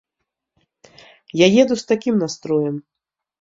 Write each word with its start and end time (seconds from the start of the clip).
Я 1.41 1.47
еду 1.65 1.77
з 1.83 1.85
такім 1.93 2.15
настроем. 2.23 2.81